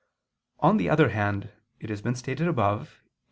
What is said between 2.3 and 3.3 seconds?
above (Q.